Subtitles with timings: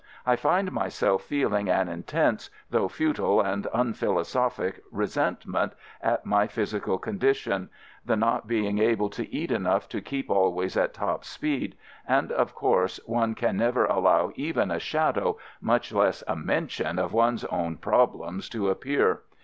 [0.25, 6.99] I find myself feeling an intense— though futile and unphilosophic— resentment at my phys ical
[6.99, 7.69] condition:
[8.03, 11.77] the not being able to eat enough to keep always at top speed—
[12.17, 17.13] and of course one can never allow even a shadow, much less a mention of
[17.13, 19.21] one's own problems to appear.